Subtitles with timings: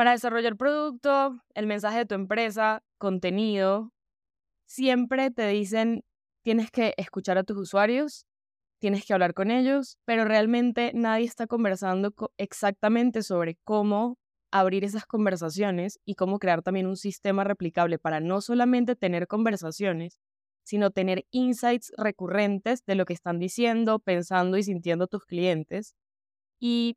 [0.00, 3.92] Para desarrollar producto, el mensaje de tu empresa, contenido,
[4.64, 6.04] siempre te dicen
[6.42, 8.24] tienes que escuchar a tus usuarios,
[8.78, 14.16] tienes que hablar con ellos, pero realmente nadie está conversando exactamente sobre cómo
[14.50, 20.18] abrir esas conversaciones y cómo crear también un sistema replicable para no solamente tener conversaciones,
[20.64, 25.94] sino tener insights recurrentes de lo que están diciendo, pensando y sintiendo tus clientes.
[26.58, 26.96] Y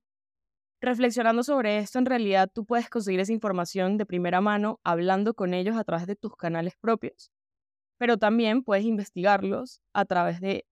[0.83, 5.53] reflexionando sobre esto, en realidad tú puedes conseguir esa información de primera mano hablando con
[5.53, 7.31] ellos a través de tus canales propios,
[7.97, 10.65] pero también puedes investigarlos a través de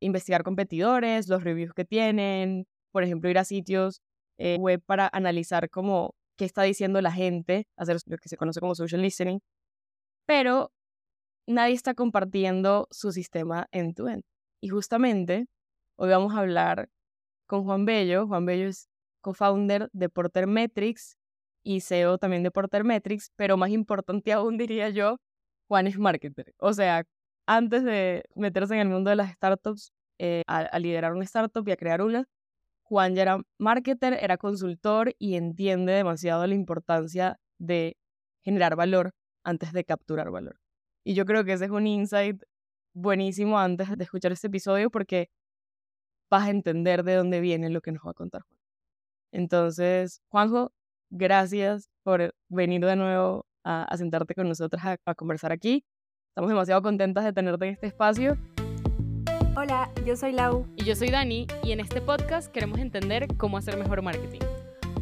[0.00, 4.02] investigar competidores, los reviews que tienen, por ejemplo, ir a sitios
[4.38, 8.60] eh, web para analizar cómo qué está diciendo la gente, hacer lo que se conoce
[8.60, 9.40] como social listening,
[10.26, 10.72] pero
[11.46, 14.24] nadie está compartiendo su sistema en tu end.
[14.60, 15.46] Y justamente
[15.96, 16.88] hoy vamos a hablar
[17.46, 18.26] con Juan Bello.
[18.26, 18.88] Juan Bello es
[19.24, 21.18] co-founder de Porter Metrics
[21.64, 25.18] y CEO también de Porter Metrics, pero más importante aún diría yo,
[25.66, 26.54] Juan es marketer.
[26.58, 27.04] O sea,
[27.46, 31.72] antes de meterse en el mundo de las startups, eh, a, liderar una startup y
[31.72, 32.26] a crear una,
[32.82, 37.96] Juan ya era marketer, era consultor y entiende demasiado la importancia de
[38.42, 40.60] generar valor antes de capturar valor.
[41.02, 42.42] Y yo creo que ese es un insight
[42.94, 45.30] buenísimo antes de escuchar este episodio porque
[46.30, 48.53] vas a entender de dónde viene lo que nos va a contar Juan.
[49.34, 50.72] Entonces, Juanjo,
[51.10, 55.84] gracias por venir de nuevo a, sentarte con nosotros a conversar aquí.
[56.28, 58.38] Estamos demasiado contentas de tenerte en este espacio.
[59.56, 60.68] Hola, yo soy Lau.
[60.76, 64.40] Y yo soy Dani, y en este podcast queremos entender cómo hacer mejor marketing.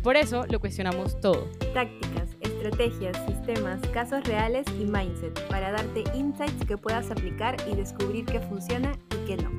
[0.03, 1.47] Por eso lo cuestionamos todo.
[1.75, 8.25] Tácticas, estrategias, sistemas, casos reales y mindset para darte insights que puedas aplicar y descubrir
[8.25, 9.51] qué funciona y qué no.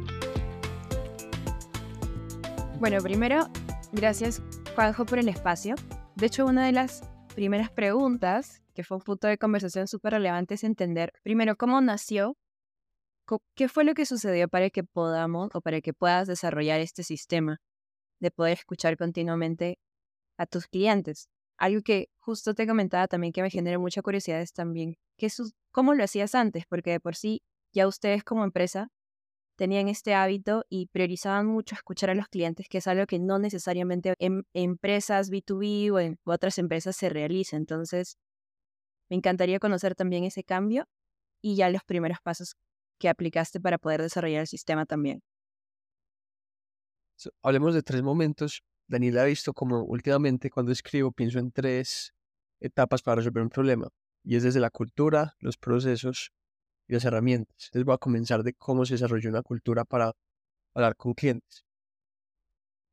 [2.79, 3.47] Bueno, primero,
[3.93, 4.41] gracias
[4.75, 5.75] Juanjo por el espacio.
[6.15, 7.01] De hecho, una de las
[7.35, 12.35] primeras preguntas que fue un punto de conversación súper relevante, es entender primero cómo nació,
[13.55, 17.61] qué fue lo que sucedió para que podamos o para que puedas desarrollar este sistema
[18.19, 19.77] de poder escuchar continuamente
[20.37, 21.29] a tus clientes.
[21.57, 25.29] Algo que justo te comentaba también que me genera mucha curiosidad es también que
[25.71, 27.43] cómo lo hacías antes, porque de por sí
[27.73, 28.89] ya ustedes como empresa
[29.63, 33.39] tenían este hábito y priorizaban mucho escuchar a los clientes, que es algo que no
[33.39, 37.55] necesariamente en empresas B2B o en otras empresas se realiza.
[37.55, 38.17] Entonces,
[39.09, 40.83] me encantaría conocer también ese cambio
[41.41, 42.57] y ya los primeros pasos
[42.99, 45.21] que aplicaste para poder desarrollar el sistema también.
[47.41, 48.63] hablemos de tres momentos.
[48.89, 52.13] Daniel ha visto como últimamente cuando escribo pienso en tres
[52.59, 53.87] etapas para resolver un problema.
[54.25, 56.33] Y es desde la cultura, los procesos
[56.95, 57.55] las herramientas.
[57.67, 60.13] Entonces voy a comenzar de cómo se desarrolló una cultura para
[60.73, 61.65] hablar con clientes.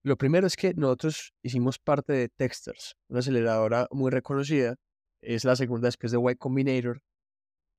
[0.03, 4.77] Lo primero es que nosotros hicimos parte de Texters, una aceleradora muy reconocida
[5.23, 7.03] es la segunda después de Y Combinator.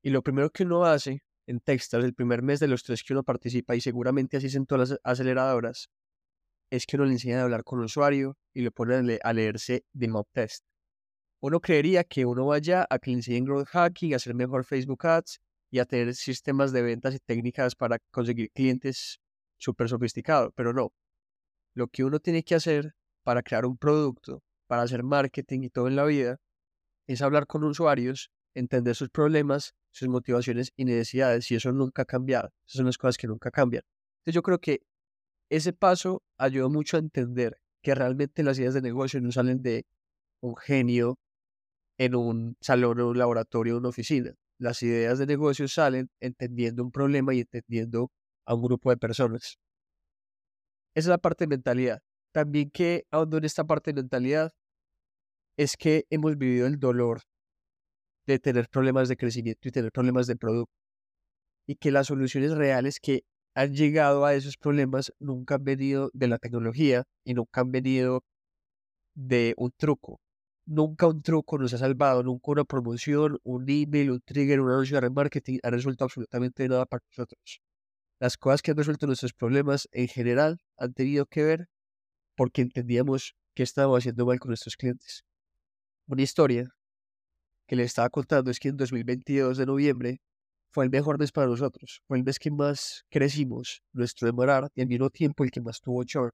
[0.03, 3.13] Y lo primero que uno hace en Textas, el primer mes de los tres que
[3.13, 5.89] uno participa, y seguramente así es en todas las aceleradoras,
[6.69, 9.83] es que uno le enseña a hablar con el usuario y le pone a leerse
[9.93, 10.63] de mock test.
[11.41, 15.05] Uno creería que uno vaya a que le enseñen growth hacking, a hacer mejor Facebook
[15.05, 15.39] Ads
[15.71, 19.19] y a tener sistemas de ventas y técnicas para conseguir clientes
[19.57, 20.93] súper sofisticados, pero no.
[21.73, 22.93] Lo que uno tiene que hacer
[23.23, 26.37] para crear un producto, para hacer marketing y todo en la vida,
[27.07, 32.05] es hablar con usuarios, entender sus problemas, sus motivaciones y necesidades, y eso nunca ha
[32.05, 32.51] cambiado.
[32.67, 33.83] Esas son las cosas que nunca cambian.
[34.19, 34.81] Entonces yo creo que
[35.49, 39.85] ese paso ayudó mucho a entender que realmente las ideas de negocio no salen de
[40.41, 41.17] un genio
[41.97, 44.33] en un salón o un laboratorio o una oficina.
[44.61, 48.11] Las ideas de negocio salen entendiendo un problema y entendiendo
[48.45, 49.57] a un grupo de personas.
[50.94, 51.99] Esa es la parte de mentalidad.
[52.31, 54.51] También que ahondo en esta parte de mentalidad
[55.57, 57.22] es que hemos vivido el dolor
[58.27, 60.72] de tener problemas de crecimiento y tener problemas de producto.
[61.66, 63.23] Y que las soluciones reales que
[63.55, 68.22] han llegado a esos problemas nunca han venido de la tecnología y nunca han venido
[69.16, 70.19] de un truco.
[70.73, 74.96] Nunca un truco nos ha salvado, nunca una promoción, un email, un trigger, un anuncio
[74.96, 77.59] de remarketing ha resuelto absolutamente nada para nosotros.
[78.22, 81.67] Las cosas que han resuelto nuestros problemas en general han tenido que ver
[82.37, 85.25] porque entendíamos qué estábamos haciendo mal con nuestros clientes.
[86.07, 86.69] Una historia
[87.67, 90.22] que le estaba contando es que en 2022 de noviembre
[90.69, 92.01] fue el mejor mes para nosotros.
[92.07, 95.81] Fue el mes que más crecimos, nuestro demorar, y al mismo tiempo el que más
[95.81, 96.31] tuvo churn.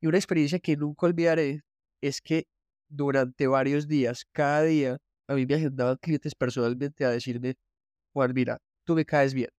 [0.00, 1.62] Y una experiencia que nunca olvidaré
[2.00, 2.46] es que
[2.90, 4.98] durante varios días, cada día,
[5.28, 7.56] a mí me agendaban clientes personalmente a decirme,
[8.12, 9.50] Juan, mira, tú me caes bien,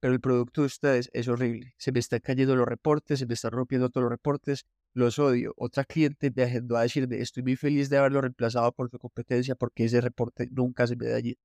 [0.00, 1.74] pero el producto de ustedes es horrible.
[1.78, 4.64] Se me están cayendo los reportes, se me están rompiendo todos los reportes,
[4.94, 5.54] los odio.
[5.56, 9.54] Otra cliente me agendó a decirme, estoy muy feliz de haberlo reemplazado por tu competencia
[9.54, 11.38] porque ese reporte nunca se me da allí.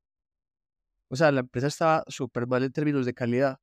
[1.10, 3.60] O sea, la empresa estaba súper mal en términos de calidad.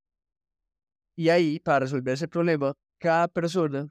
[1.16, 3.88] Y ahí, para resolver ese problema, cada persona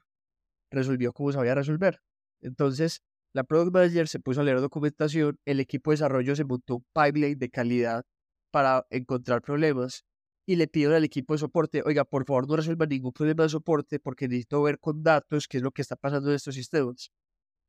[0.70, 2.00] resolvió como sabía resolver.
[2.40, 3.02] Entonces,
[3.36, 6.86] la Product Manager se puso a leer documentación, el equipo de desarrollo se montó un
[6.94, 8.02] pipeline de calidad
[8.50, 10.06] para encontrar problemas
[10.46, 13.50] y le pidieron al equipo de soporte, oiga, por favor no resuelva ningún problema de
[13.50, 17.10] soporte porque necesito ver con datos qué es lo que está pasando en estos sistemas.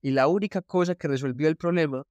[0.02, 2.04] Y la única cosa que resolvió el problema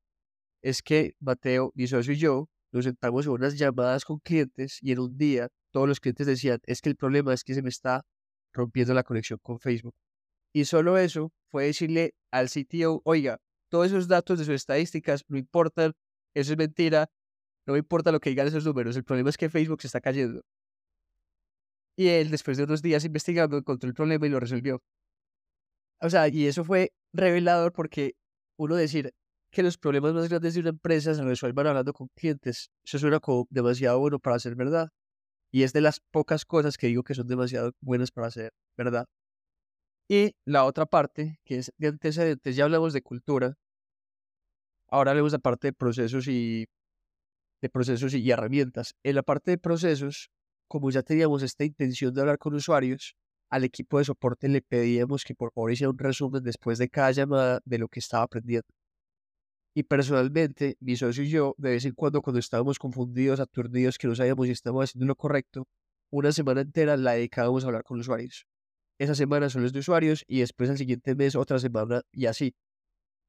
[0.61, 4.93] es que Mateo, mi socio y yo nos sentamos en unas llamadas con clientes y
[4.93, 7.71] en un día todos los clientes decían, es que el problema es que se me
[7.71, 8.05] está
[8.53, 9.95] rompiendo la conexión con Facebook.
[10.53, 15.39] Y solo eso fue decirle al CTO, oiga, todos esos datos de sus estadísticas no
[15.39, 15.93] importan,
[16.35, 17.11] eso es mentira,
[17.67, 20.01] no me importa lo que digan esos números, el problema es que Facebook se está
[20.01, 20.43] cayendo.
[21.97, 24.83] Y él, después de unos días investigando, encontró el problema y lo resolvió.
[26.01, 28.15] O sea, y eso fue revelador porque
[28.59, 29.15] uno decir
[29.51, 33.21] que los problemas más grandes de una empresa se resuelvan hablando con clientes, eso suena
[33.21, 34.91] como demasiado bueno para ser verdad.
[35.51, 39.07] Y es de las pocas cosas que digo que son demasiado buenas para ser verdad.
[40.09, 43.57] Y la otra parte, que es de antecedentes, ya hablamos de cultura.
[44.89, 46.67] Ahora hablemos de la parte de procesos y
[47.61, 48.95] de procesos y herramientas.
[49.03, 50.31] En la parte de procesos,
[50.69, 53.17] como ya teníamos esta intención de hablar con usuarios,
[53.51, 57.11] al equipo de soporte le pedíamos que por favor hiciera un resumen después de cada
[57.13, 58.69] llamada de lo que estaba aprendiendo.
[59.75, 64.09] Y personalmente, mi socio y yo, de vez en cuando, cuando estábamos confundidos, aturdidos, que
[64.09, 65.67] no sabíamos si estábamos haciendo lo correcto,
[66.11, 68.47] una semana entera la dedicábamos a hablar con usuarios
[68.99, 72.55] esa semana son los de usuarios y después al siguiente mes otra semana y así.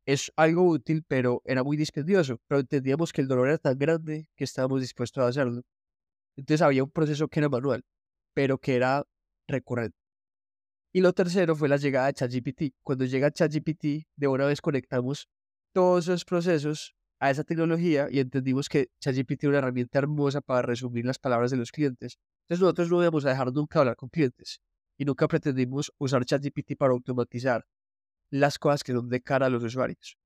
[0.05, 4.29] Es algo útil, pero era muy dispendioso, pero entendíamos que el dolor era tan grande
[4.35, 5.63] que estábamos dispuestos a hacerlo.
[6.37, 7.83] Entonces había un proceso que era manual,
[8.33, 9.05] pero que era
[9.47, 9.97] recurrente.
[10.93, 12.75] Y lo tercero fue la llegada de ChatGPT.
[12.83, 15.27] Cuando llega ChatGPT, de una vez conectamos
[15.73, 20.61] todos esos procesos a esa tecnología y entendimos que ChatGPT era una herramienta hermosa para
[20.61, 22.17] resumir las palabras de los clientes.
[22.43, 24.61] Entonces nosotros no íbamos a dejar nunca hablar con clientes
[24.97, 27.65] y nunca pretendimos usar ChatGPT para automatizar
[28.29, 30.17] las cosas que son de cara a los usuarios.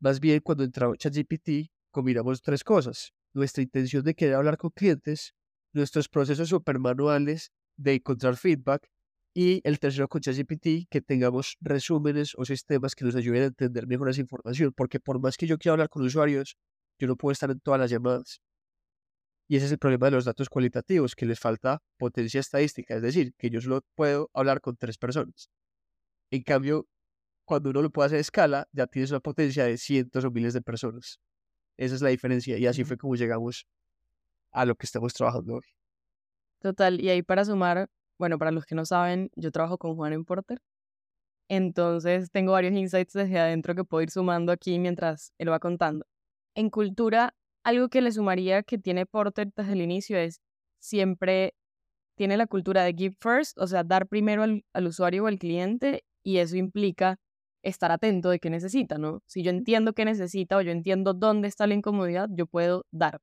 [0.00, 3.12] Más bien, cuando entró ChatGPT, combinamos tres cosas.
[3.34, 5.34] Nuestra intención de querer hablar con clientes,
[5.72, 8.88] nuestros procesos super manuales de encontrar feedback
[9.34, 13.86] y el tercero con ChatGPT, que tengamos resúmenes o sistemas que nos ayuden a entender
[13.86, 16.56] mejor esa información, porque por más que yo quiera hablar con usuarios,
[16.98, 18.40] yo no puedo estar en todas las llamadas.
[19.48, 23.02] Y ese es el problema de los datos cualitativos, que les falta potencia estadística, es
[23.02, 25.48] decir, que yo solo puedo hablar con tres personas.
[26.30, 26.86] En cambio,
[27.46, 30.52] cuando uno lo puede hacer a escala, ya tienes una potencia de cientos o miles
[30.52, 31.18] de personas.
[31.78, 33.66] Esa es la diferencia y así fue como llegamos
[34.52, 35.64] a lo que estamos trabajando hoy.
[36.60, 40.12] Total, y ahí para sumar, bueno, para los que no saben, yo trabajo con Juan
[40.12, 40.60] en Porter.
[41.48, 46.04] Entonces tengo varios insights desde adentro que puedo ir sumando aquí mientras él va contando.
[46.54, 47.34] En cultura
[47.68, 50.40] algo que le sumaría que tiene Porter desde el inicio es
[50.80, 51.54] siempre
[52.16, 56.04] tiene la cultura de give first, o sea, dar primero al, usuario o al cliente
[56.24, 57.18] y eso implica
[57.62, 59.22] estar atento de qué necesita, ¿no?
[59.26, 63.20] Si yo entiendo qué necesita o yo entiendo dónde está la incomodidad, yo puedo dar.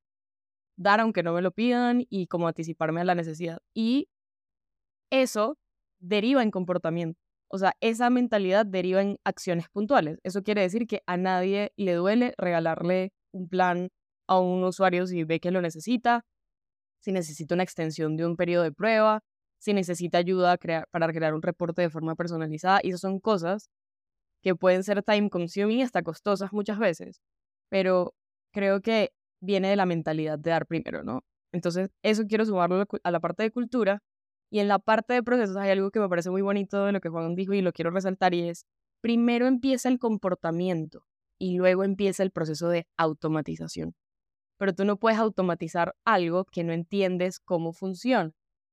[0.77, 3.59] Dar aunque no me lo pidan y como anticiparme a la necesidad.
[3.73, 4.09] Y
[5.09, 5.57] eso
[5.99, 7.19] deriva en comportamiento.
[7.49, 10.19] O sea, esa mentalidad deriva en acciones puntuales.
[10.23, 13.89] Eso quiere decir que a nadie le duele regalarle un plan
[14.27, 16.25] a un usuario si ve que lo necesita,
[16.99, 19.23] si necesita una extensión de un periodo de prueba,
[19.59, 20.57] si necesita ayuda
[20.91, 22.79] para crear un reporte de forma personalizada.
[22.83, 23.69] Y esas son cosas
[24.41, 27.21] que pueden ser time consuming y hasta costosas muchas veces,
[27.69, 28.13] pero
[28.53, 31.23] creo que viene de la mentalidad de dar primero, ¿no?
[31.51, 34.01] Entonces, eso quiero sumarlo a la parte de cultura.
[34.51, 37.01] Y en la parte de procesos hay algo que me parece muy bonito de lo
[37.01, 38.65] que Juan dijo y lo quiero resaltar y es,
[39.01, 41.05] primero empieza el comportamiento
[41.39, 43.95] y luego empieza el proceso de automatización
[44.57, 48.31] pero tú no puedes automatizar algo que no entiendes cómo funciona.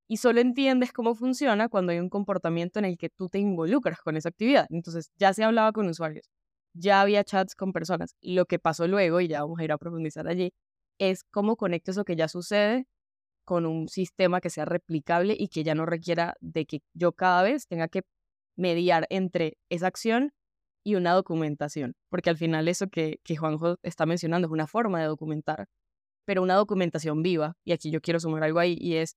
[0.08, 4.00] Y solo entiendes cómo funciona cuando hay un comportamiento en el que tú te involucras
[4.00, 4.66] con esa actividad.
[4.70, 6.28] Entonces, ya se hablaba con usuarios,
[6.74, 8.14] ya había chats con personas.
[8.20, 10.52] Lo que pasó luego, y ya vamos a ir a profundizar allí,
[10.98, 12.86] es cómo conecto eso que ya sucede
[13.44, 17.42] con un sistema que sea replicable y que ya no requiera de que yo cada
[17.42, 18.02] vez tenga que
[18.56, 20.32] mediar entre esa acción
[20.84, 25.00] y una documentación, porque al final eso que, que Juanjo está mencionando es una forma
[25.00, 25.68] de documentar,
[26.24, 29.16] pero una documentación viva, y aquí yo quiero sumar algo ahí, y es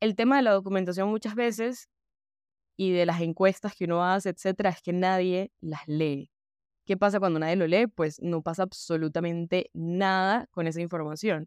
[0.00, 1.88] el tema de la documentación muchas veces
[2.76, 6.30] y de las encuestas que uno hace, etcétera, es que nadie las lee.
[6.86, 7.86] ¿Qué pasa cuando nadie lo lee?
[7.86, 11.46] Pues no pasa absolutamente nada con esa información.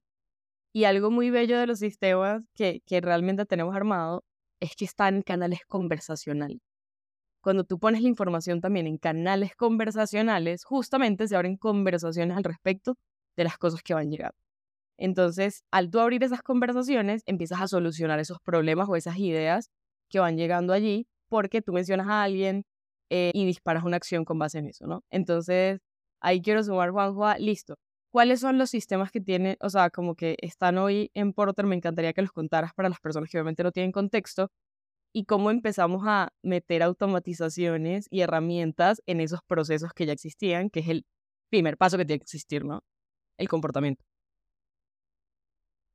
[0.71, 4.23] Y algo muy bello de los sistemas que, que realmente tenemos armado
[4.59, 6.59] es que están en canales conversacionales.
[7.43, 12.95] Cuando tú pones la información también en canales conversacionales, justamente se abren conversaciones al respecto
[13.35, 14.37] de las cosas que van llegando.
[14.97, 19.69] Entonces, al tú abrir esas conversaciones, empiezas a solucionar esos problemas o esas ideas
[20.09, 22.63] que van llegando allí porque tú mencionas a alguien
[23.09, 25.03] eh, y disparas una acción con base en eso, ¿no?
[25.09, 25.79] Entonces,
[26.21, 27.75] ahí quiero sumar, Juanjo, listo.
[28.11, 31.65] ¿Cuáles son los sistemas que tienen, o sea, como que están hoy en Porter?
[31.65, 34.49] Me encantaría que los contaras para las personas que obviamente no tienen contexto.
[35.13, 40.79] Y cómo empezamos a meter automatizaciones y herramientas en esos procesos que ya existían, que
[40.79, 41.05] es el
[41.49, 42.83] primer paso que tiene que existir, ¿no?
[43.37, 44.03] El comportamiento.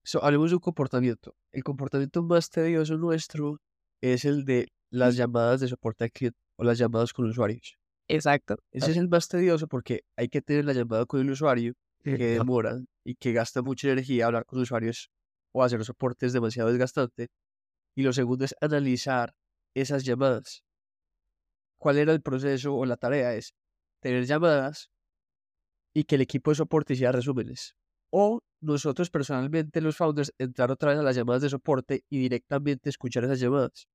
[0.04, 1.34] So, hablemos de un comportamiento.
[1.52, 3.60] El comportamiento más tedioso nuestro
[4.00, 7.76] es el de las llamadas de soporte al cliente o las llamadas con usuarios.
[8.08, 8.56] Exacto.
[8.72, 12.16] Ese es el más tedioso porque hay que tener la llamada con el usuario que
[12.16, 15.10] demora y que gasta mucha energía hablar con usuarios
[15.52, 17.28] o hacer soportes demasiado desgastante.
[17.98, 19.34] Y lo segundo es analizar
[19.74, 20.62] esas llamadas.
[21.80, 23.34] ¿Cuál era el proceso o la tarea?
[23.34, 23.56] Es
[24.00, 24.88] tener llamadas
[25.92, 27.74] y que el equipo de soporte hiciera resúmenes.
[28.12, 32.88] O nosotros personalmente, los founders, entrar otra vez a las llamadas de soporte y directamente
[32.88, 33.88] escuchar esas llamadas.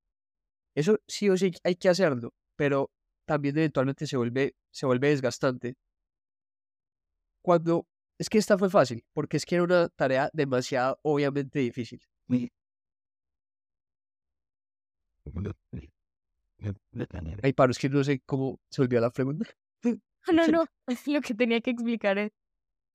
[0.76, 2.92] Eso sí o sí hay que hacerlo, pero
[3.26, 5.76] también eventualmente se vuelve, se vuelve desgastante.
[7.42, 7.88] Cuando
[8.20, 12.02] es que esta fue fácil, porque es que era una tarea demasiado obviamente difícil.
[17.44, 19.50] Ay, paro, es que no sé cómo se olvidó la pregunta.
[20.32, 20.64] No, no,
[21.08, 22.32] lo que tenía que explicar es,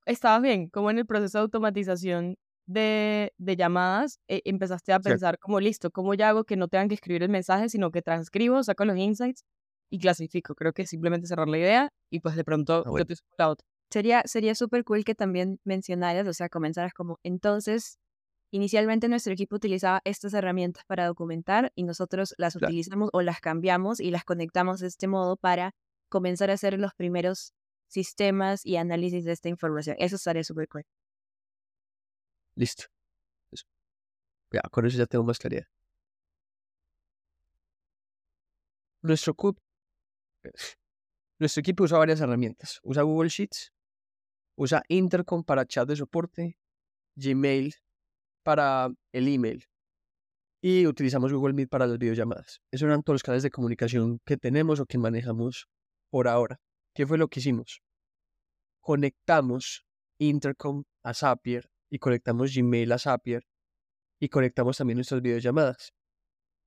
[0.07, 5.39] estabas bien, como en el proceso de automatización de, de llamadas, eh, empezaste a pensar
[5.39, 8.63] como, listo, ¿cómo ya hago que no tengan que escribir el mensaje, sino que transcribo,
[8.63, 9.45] saco los insights
[9.91, 10.55] y clasifico?
[10.55, 13.67] Creo que simplemente cerrar la idea y pues de pronto Ah, yo te la otra.
[13.91, 17.99] Sería sería súper cool que también mencionaras, o sea, comenzaras como, entonces,
[18.51, 22.69] inicialmente nuestro equipo utilizaba estas herramientas para documentar y nosotros las Claro.
[22.69, 25.75] utilizamos o las cambiamos y las conectamos de este modo para
[26.09, 27.53] comenzar a hacer los primeros
[27.87, 29.97] sistemas y análisis de esta información.
[29.99, 30.85] Eso estaría súper cool.
[32.55, 32.85] Listo.
[33.51, 33.65] Eso.
[34.53, 35.67] Ya, con eso ya tengo más claridad.
[39.03, 39.35] Nuestro,
[41.39, 42.81] nuestro equipo usa varias herramientas.
[42.83, 43.73] Usa Google Sheets,
[44.57, 46.59] usa Intercom para chat de soporte,
[47.15, 47.75] Gmail
[48.43, 49.65] para el email
[50.61, 52.61] y utilizamos Google Meet para las videollamadas.
[52.73, 55.69] Esos eran todos los canales de comunicación que tenemos o que manejamos
[56.11, 56.59] por ahora.
[56.95, 57.81] ¿Qué fue lo que hicimos?
[58.81, 59.85] Conectamos
[60.19, 63.45] Intercom a Zapier y conectamos Gmail a Zapier
[64.21, 65.93] y conectamos también nuestras videollamadas.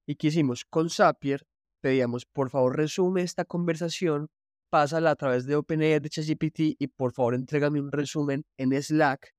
[0.08, 0.66] ¿Y qué hicimos?
[0.66, 1.46] Con Zapier
[1.82, 4.30] pedíamos, por favor, resume esta conversación,
[4.70, 9.34] pásala a través de OpenAI de ChatGPT y por favor, entrégame un resumen en Slack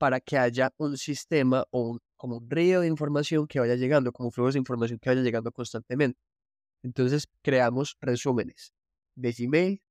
[0.00, 4.12] para que haya un sistema o un- como un río de información que vaya llegando,
[4.12, 6.18] como flujos de información que vaya llegando constantemente.
[6.82, 8.72] Entonces, creamos resúmenes
[9.14, 9.82] de Gmail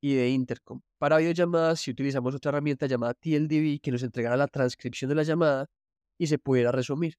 [0.00, 0.80] y de Intercom.
[0.98, 5.24] Para videollamadas, si utilizamos otra herramienta llamada TLDB que nos entregara la transcripción de la
[5.24, 5.66] llamada
[6.18, 7.14] y se pudiera resumir.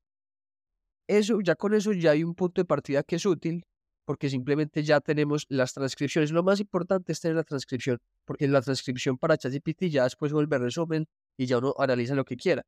[1.09, 3.65] Eso, ya con eso ya hay un punto de partida que es útil
[4.05, 6.31] porque simplemente ya tenemos las transcripciones.
[6.31, 10.57] Lo más importante es tener la transcripción, porque la transcripción para ChatGPT ya después vuelve
[10.57, 11.05] resumen
[11.39, 12.63] y ya uno analiza lo que quiera.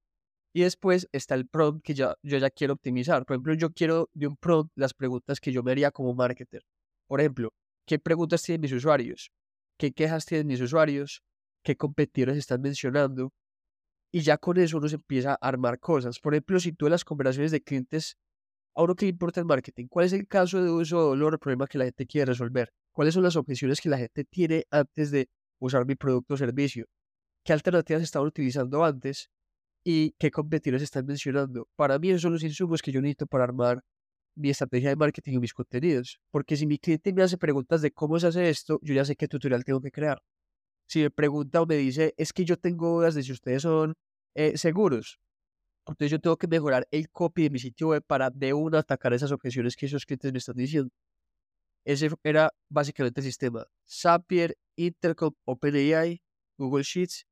[0.53, 3.25] Y después está el prompt que ya, yo ya quiero optimizar.
[3.25, 6.63] Por ejemplo, yo quiero de un prompt las preguntas que yo me haría como marketer.
[7.07, 7.53] Por ejemplo,
[7.85, 9.31] ¿qué preguntas tienen mis usuarios?
[9.77, 11.21] ¿Qué quejas tienen mis usuarios?
[11.63, 13.33] ¿Qué competidores están mencionando?
[14.09, 16.19] Y ya con eso uno se empieza a armar cosas.
[16.19, 18.15] Por ejemplo, si tú en las conversaciones de clientes,
[18.73, 21.35] a uno que le importa el marketing, ¿cuál es el caso de uso o dolor
[21.35, 22.71] o problema que la gente quiere resolver?
[22.93, 26.85] ¿Cuáles son las objeciones que la gente tiene antes de usar mi producto o servicio?
[27.43, 29.29] ¿Qué alternativas estaban utilizando antes?
[29.83, 31.67] ¿Y qué competidores están mencionando?
[31.75, 33.83] Para mí esos son los insumos que yo necesito para armar
[34.35, 36.19] mi estrategia de marketing y mis contenidos.
[36.31, 39.15] Porque si mi cliente me hace preguntas de cómo se hace esto, yo ya sé
[39.15, 40.21] qué tutorial tengo que crear.
[40.87, 43.95] Si me pregunta o me dice, es que yo tengo dudas de si ustedes son
[44.35, 45.19] eh, seguros,
[45.87, 49.13] entonces yo tengo que mejorar el copy de mi sitio web para de una atacar
[49.13, 50.91] esas objeciones que esos clientes me están diciendo.
[51.85, 53.65] Ese era básicamente el sistema.
[53.87, 56.21] Zapier, Intercom, OpenAI,
[56.57, 57.25] Google Sheets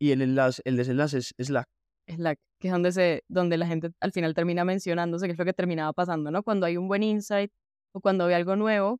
[0.00, 1.66] y el enlace, el desenlace es Slack.
[2.08, 5.44] Slack, que es donde, se, donde la gente al final termina mencionándose, que es lo
[5.44, 6.42] que terminaba pasando, ¿no?
[6.42, 7.52] Cuando hay un buen insight
[7.94, 8.98] o cuando hay algo nuevo,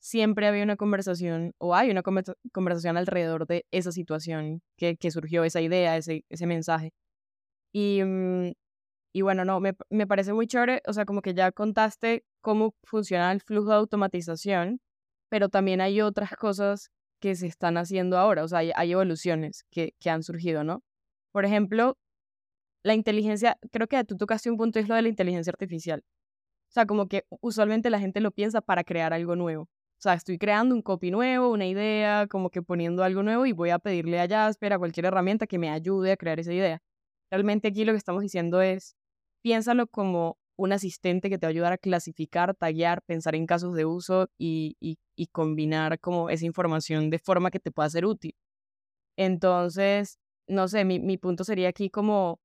[0.00, 5.10] siempre había una conversación o hay una conversa- conversación alrededor de esa situación que, que
[5.10, 6.92] surgió, esa idea, ese, ese mensaje.
[7.72, 8.52] Y, mm,
[9.14, 12.74] y bueno, no, me, me parece muy chévere, o sea, como que ya contaste cómo
[12.84, 14.80] funciona el flujo de automatización,
[15.30, 16.90] pero también hay otras cosas
[17.26, 20.84] que se están haciendo ahora, o sea, hay, hay evoluciones que, que han surgido, ¿no?
[21.32, 21.98] Por ejemplo,
[22.84, 26.04] la inteligencia, creo que tú tocaste un punto, es lo de la inteligencia artificial.
[26.70, 29.62] O sea, como que usualmente la gente lo piensa para crear algo nuevo.
[29.64, 29.68] O
[29.98, 33.70] sea, estoy creando un copy nuevo, una idea, como que poniendo algo nuevo y voy
[33.70, 36.80] a pedirle a Jasper, a cualquier herramienta que me ayude a crear esa idea.
[37.28, 38.94] Realmente aquí lo que estamos diciendo es,
[39.42, 43.74] piénsalo como un asistente que te va a ayudar a clasificar, tallar, pensar en casos
[43.74, 48.34] de uso y, y combinar como esa información de forma que te pueda ser útil.
[49.16, 52.38] Entonces, no sé, mi, mi punto sería aquí como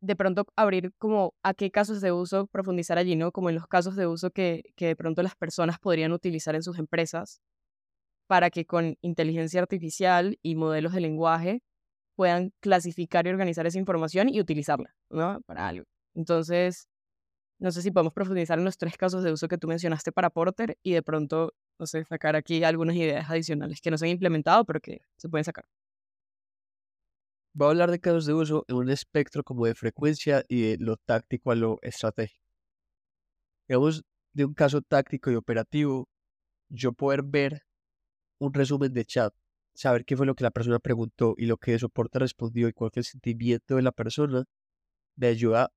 [0.00, 3.32] de pronto abrir como a qué casos de uso profundizar allí, ¿no?
[3.32, 6.62] Como en los casos de uso que, que de pronto las personas podrían utilizar en
[6.62, 7.40] sus empresas
[8.26, 11.62] para que con inteligencia artificial y modelos de lenguaje
[12.16, 15.40] puedan clasificar y organizar esa información y utilizarla, ¿no?
[15.46, 15.86] Para algo.
[16.14, 16.86] Entonces,
[17.58, 20.30] no sé si podemos profundizar en los tres casos de uso que tú mencionaste para
[20.30, 24.10] Porter y de pronto, no sé, sacar aquí algunas ideas adicionales que no se han
[24.12, 25.64] implementado, pero que se pueden sacar.
[27.56, 30.76] Voy a hablar de casos de uso en un espectro como de frecuencia y de
[30.78, 32.44] lo táctico a lo estratégico.
[33.68, 36.08] Digamos, de un caso táctico y operativo,
[36.68, 37.62] yo poder ver
[38.38, 39.32] un resumen de chat,
[39.74, 42.72] saber qué fue lo que la persona preguntó y lo que de soporte respondió y
[42.72, 44.44] cuál fue el sentimiento de la persona,
[45.16, 45.72] me ayuda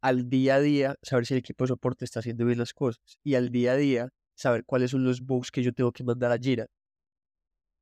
[0.00, 3.18] al día a día saber si el equipo de soporte está haciendo bien las cosas
[3.24, 6.32] y al día a día saber cuáles son los bugs que yo tengo que mandar
[6.32, 6.66] a Jira.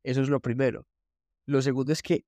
[0.02, 0.86] Eso es lo primero.
[1.46, 2.24] Lo segundo es que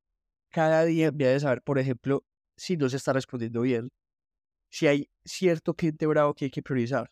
[0.50, 2.24] cada día me ha de saber, por ejemplo,
[2.56, 3.90] si no se está respondiendo bien,
[4.70, 7.10] si hay cierto cliente bravo que hay que priorizar.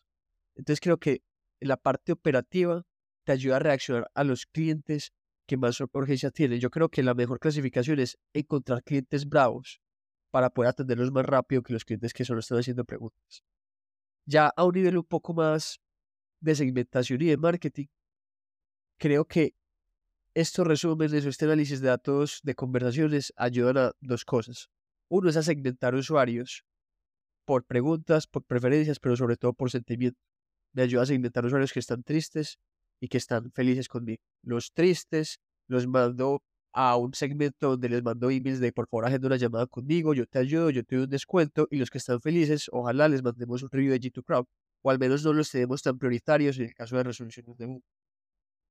[0.55, 1.21] Entonces creo que
[1.59, 2.83] la parte operativa
[3.23, 5.13] te ayuda a reaccionar a los clientes
[5.47, 6.59] que más urgencia tienen.
[6.59, 9.81] Yo creo que la mejor clasificación es encontrar clientes bravos
[10.35, 13.41] para poder atenderlos más rápido que los clientes que solo están haciendo preguntas.
[14.25, 15.79] Ya a un nivel un poco más
[16.41, 17.85] de segmentación y de marketing,
[18.99, 19.55] creo que
[20.33, 24.67] estos resúmenes o este análisis de datos de conversaciones ayudan a dos cosas.
[25.07, 26.65] Uno es a segmentar usuarios
[27.45, 30.19] por preguntas, por preferencias, pero sobre todo por sentimiento.
[30.73, 32.59] Me ayuda a segmentar usuarios que están tristes
[32.99, 34.21] y que están felices conmigo.
[34.43, 35.39] Los tristes
[35.69, 36.43] los mando
[36.75, 40.25] a un segmento donde les mando emails de por favor agenda una llamada conmigo, yo
[40.27, 43.63] te ayudo, yo te doy un descuento y los que están felices, ojalá les mandemos
[43.63, 44.45] un review de G2 Crowd
[44.83, 47.81] o al menos no los tenemos tan prioritarios en el caso de resoluciones de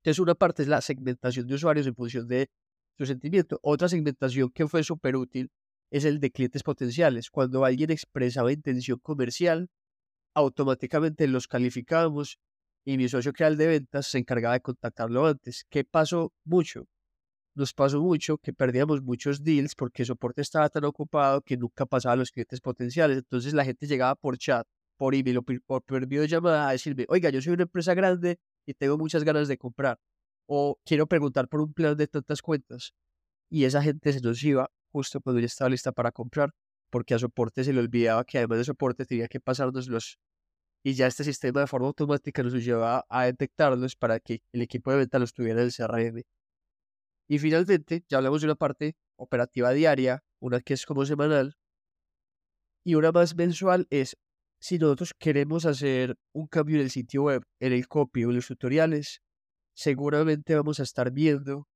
[0.05, 2.51] entonces, una parte es la segmentación de usuarios en función de
[2.99, 3.59] su sentimiento.
[3.63, 5.51] Otra segmentación que fue súper útil
[5.91, 7.31] es el de clientes potenciales.
[7.31, 9.71] Cuando alguien expresaba intención comercial,
[10.35, 12.39] automáticamente los calificábamos
[12.85, 15.65] y mi socio creal de ventas se encargaba de contactarlo antes.
[15.71, 16.35] ¿Qué pasó?
[16.45, 16.87] Mucho.
[17.55, 22.15] Nos pasó mucho que perdíamos muchos deals porque soporte estaba tan ocupado que nunca pasaba
[22.15, 23.19] a los clientes potenciales.
[23.19, 27.31] Entonces la gente llegaba por chat, por email o por, por videollamada a decirme, oiga,
[27.31, 29.99] yo soy una empresa grande, y tengo muchas ganas de comprar.
[30.47, 32.95] O quiero preguntar por un plan de tantas cuentas.
[33.51, 36.51] Y esa gente se nos iba justo cuando ya estaba lista para comprar,
[36.91, 40.19] porque a soporte se le olvidaba que además de soporte tenía que pasarnos los...
[40.83, 44.91] Y ya este sistema de forma automática nos llevaba a detectarlos para que el equipo
[44.91, 46.23] de venta los tuviera en el CRM.
[47.29, 51.57] Y finalmente, ya hablamos de una parte operativa diaria, una que es como semanal,
[52.85, 54.17] y una más mensual es
[54.61, 58.37] si nosotros queremos hacer un cambio en el sitio web, en el copy o en
[58.37, 59.21] los tutoriales,
[59.75, 61.67] seguramente vamos a estar viendo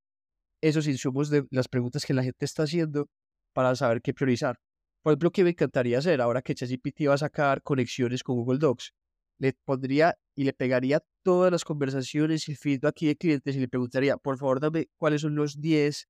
[0.62, 3.08] esos insumos de las preguntas que la gente está haciendo
[3.54, 4.58] para saber qué priorizar.
[5.02, 8.58] Por ejemplo, que me encantaría hacer ahora que ChatGPT va a sacar conexiones con Google
[8.58, 8.92] Docs.
[9.38, 14.16] Le pondría y le pegaría todas las conversaciones y feedback de clientes y le preguntaría,
[14.16, 16.08] por favor, dame cuáles son los 10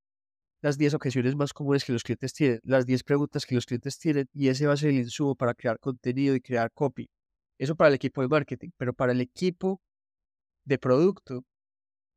[0.61, 3.99] las 10 objeciones más comunes que los clientes tienen, las 10 preguntas que los clientes
[3.99, 7.09] tienen y ese va a ser el insumo para crear contenido y crear copy.
[7.59, 9.81] Eso para el equipo de marketing, pero para el equipo
[10.65, 11.45] de producto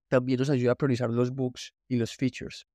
[0.10, 2.66] también nos ayuda a priorizar los bugs y los features.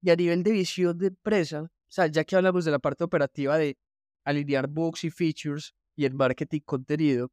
[0.00, 3.04] Y a nivel de visión de empresa, o sea, ya que hablamos de la parte
[3.04, 3.76] operativa de
[4.24, 7.30] alinear bugs y features y en marketing contenido,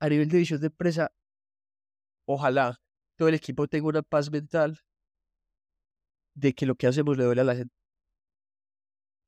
[0.00, 1.12] a nivel de visión de empresa,
[2.26, 2.80] ojalá
[3.16, 4.80] todo el equipo tenga una paz mental
[6.34, 7.74] de que lo que hacemos le duele a la gente.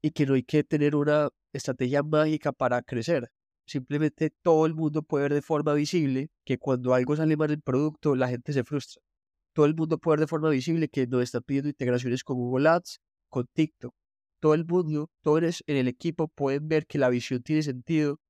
[0.03, 3.31] Y que no hay que tener una estrategia mágica para crecer.
[3.67, 7.61] Simplemente todo el mundo puede ver de forma visible que cuando algo sale mal el
[7.61, 9.03] producto, la gente se frustra.
[9.53, 12.69] Todo el mundo puede ver de forma visible que nos están pidiendo integraciones con Google
[12.69, 13.95] Ads, con TikTok.
[14.41, 18.21] Todo el mundo, todos en el equipo pueden ver que la visión tiene sentido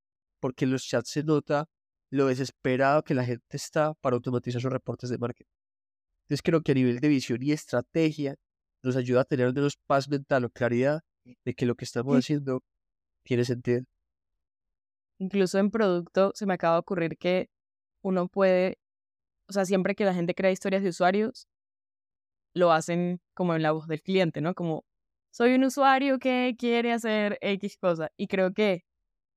[0.40, 1.68] porque en los chats se nota
[2.10, 5.50] lo desesperado que la gente está para automatizar sus reportes de marketing.
[6.22, 8.36] Entonces creo que a nivel de visión y estrategia
[8.82, 11.02] nos ayuda a tener menos paz mental o claridad
[11.44, 12.62] de que lo que estamos haciendo
[13.24, 13.84] tiene sentido.
[15.18, 17.48] Incluso en producto se me acaba de ocurrir que
[18.02, 18.78] uno puede,
[19.48, 21.48] o sea, siempre que la gente crea historias de usuarios,
[22.54, 24.54] lo hacen como en la voz del cliente, ¿no?
[24.54, 24.84] Como,
[25.30, 28.10] soy un usuario que quiere hacer X cosa.
[28.16, 28.84] Y creo que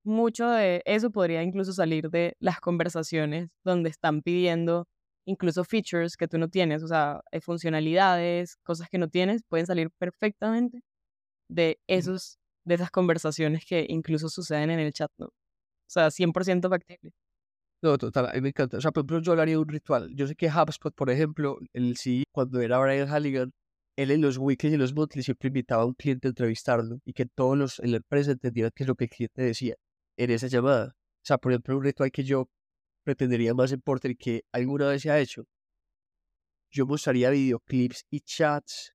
[0.04, 4.88] mucho de eso podría incluso salir de las conversaciones donde están pidiendo
[5.26, 9.68] incluso features que tú no tienes, o sea, eh, funcionalidades, cosas que no tienes, pueden
[9.68, 10.82] salir perfectamente
[11.50, 15.28] de esos de esas conversaciones que incluso suceden en el chat, ¿no?
[15.28, 17.12] O sea, 100% factible.
[17.82, 18.78] No, total, a mí me encanta.
[18.78, 20.10] O sea, por ejemplo, yo hablaría de un ritual.
[20.14, 23.52] Yo sé que HubSpot, por ejemplo, el sí, cuando era Brian Halligan,
[23.96, 27.14] él en los weeklies y los monthly siempre invitaba a un cliente a entrevistarlo y
[27.14, 29.76] que todos los en la empresa entendieran qué es lo que el cliente decía
[30.20, 30.96] en esa llamada.
[30.98, 32.50] O sea, por ejemplo, un ritual que yo
[33.04, 35.46] pretendería más en Porter que alguna vez se ha hecho.
[36.72, 38.94] Yo mostraría videoclips y chats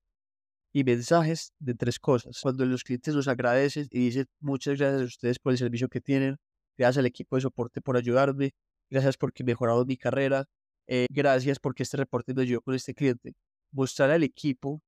[0.72, 2.40] y mensajes de tres cosas.
[2.42, 6.00] Cuando los clientes nos agradecen y dicen muchas gracias a ustedes por el servicio que
[6.00, 6.36] tienen,
[6.76, 8.52] gracias al equipo de soporte por ayudarme,
[8.90, 10.44] gracias porque mejorado mi carrera,
[10.86, 13.32] eh, gracias porque este reporte me ayudó con este cliente.
[13.72, 14.82] Mostrar al equipo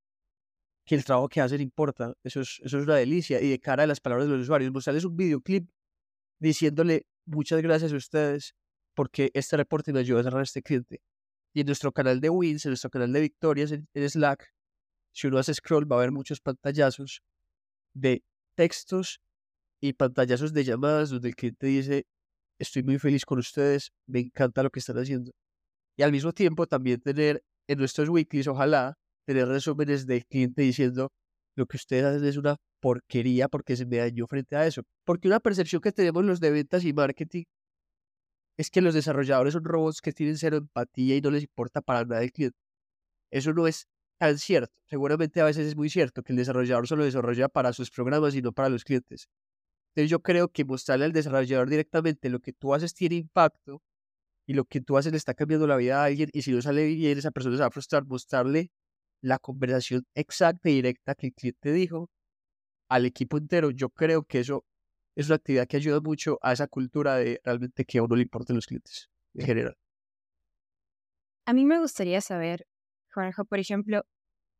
[0.84, 3.40] que el trabajo que hacen importa, eso es, eso es una delicia.
[3.40, 5.68] Y de cara a las palabras de los usuarios, mostrarles un videoclip
[6.38, 8.54] diciéndole muchas gracias a ustedes
[8.94, 11.00] porque este reporte me ayuda a cerrar este cliente.
[11.54, 14.52] Y en nuestro canal de wins, en nuestro canal de victorias en, Slack,
[15.12, 17.22] si uno hace scroll va a ver muchos pantallazos
[17.94, 18.22] de
[18.56, 19.20] textos
[19.80, 22.06] y pantallazos de llamadas donde el cliente dice,
[22.58, 25.32] estoy muy feliz con ustedes, me encanta lo que están haciendo.
[25.96, 31.12] Y al mismo tiempo también tener en nuestros weeklies, ojalá, tener resúmenes del cliente diciendo,
[31.56, 34.82] lo que ustedes hacen es una porquería porque se me dañó frente a eso.
[35.04, 37.42] Porque una percepción que tenemos los de ventas y marketing
[38.56, 42.04] es que los desarrolladores son robots que tienen cero empatía y no les importa para
[42.04, 42.56] nada el cliente.
[43.32, 44.72] Eso no es tan cierto.
[44.86, 48.40] Seguramente a veces es muy cierto que el desarrollador solo desarrolla para sus programas y
[48.40, 49.28] no para los clientes.
[49.90, 53.82] Entonces yo creo que mostrarle al desarrollador directamente lo que tú haces tiene impacto
[54.46, 56.62] y lo que tú haces le está cambiando la vida a alguien y si no
[56.62, 58.04] sale bien esa persona se va a frustrar.
[58.06, 58.70] Mostrarle
[59.22, 62.10] la conversación exacta y directa que el cliente dijo
[62.88, 64.64] al equipo entero, yo creo que eso
[65.16, 68.22] es una actividad que ayuda mucho a esa cultura de realmente que a uno le
[68.22, 69.76] importen los clientes en general.
[71.46, 72.66] A mí me gustaría saber,
[73.12, 74.02] Juanjo, por ejemplo,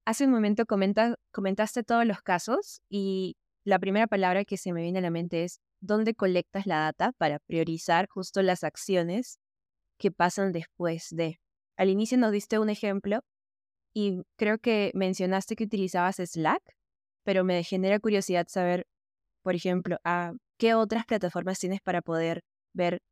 [0.07, 5.01] hace un momento comentaste todos los casos y la primera palabra que se me viene
[5.01, 9.41] a la mente es dónde colectas la data para priorizar justo las acciones
[9.99, 11.41] que pasan después de.
[11.77, 13.21] Al inicio nos diste un ejemplo
[13.93, 16.76] y creo que mencionaste que utilizabas Slack,
[17.27, 18.87] pero me genera curiosidad saber,
[19.43, 23.03] por ejemplo, a ¿Qué otras plataformas tienes para poder ver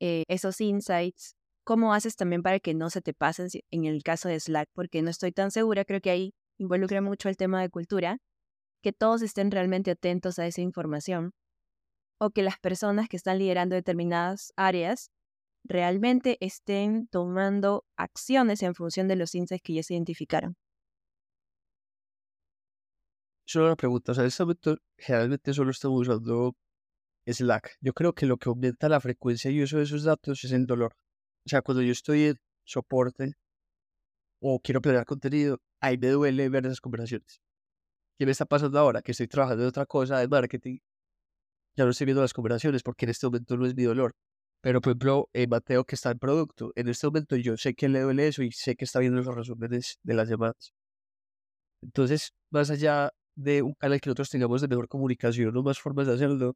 [0.00, 1.34] eh, esos insights?
[1.64, 4.68] ¿Cómo haces también para que no se te pasen en el caso de Slack?
[4.72, 8.18] Porque no estoy tan segura, creo que ahí involucra mucho el tema de cultura,
[8.82, 11.32] que todos estén realmente atentos a esa información
[12.20, 15.10] o que las personas que están liderando determinadas áreas
[15.64, 20.56] realmente estén tomando acciones en función de los insights que ya se identificaron.
[23.52, 26.56] Solo una pregunta, o sea, en este momento generalmente solo estamos usando
[27.26, 27.76] Slack.
[27.82, 30.64] Yo creo que lo que aumenta la frecuencia y uso de esos datos es el
[30.64, 30.94] dolor.
[31.44, 33.34] O sea, cuando yo estoy en soporte
[34.40, 37.42] o quiero planear contenido, ahí me duele ver esas conversaciones.
[38.18, 39.02] ¿Qué me está pasando ahora?
[39.02, 40.78] Que estoy trabajando en otra cosa de marketing.
[41.76, 44.14] Ya no estoy viendo las conversaciones porque en este momento no es mi dolor.
[44.62, 47.90] Pero, por ejemplo, eh, Mateo, que está en producto, en este momento yo sé que
[47.90, 50.72] le duele eso y sé que está viendo los resúmenes de las llamadas.
[51.82, 56.06] Entonces, más allá de un canal que nosotros tengamos de mejor comunicación o más formas
[56.06, 56.54] de hacerlo,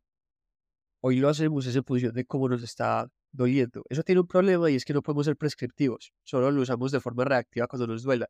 [1.01, 3.85] Hoy lo hacemos en función de cómo nos está doliendo.
[3.89, 6.12] Eso tiene un problema y es que no podemos ser prescriptivos.
[6.25, 8.29] Solo lo usamos de forma reactiva cuando nos duela.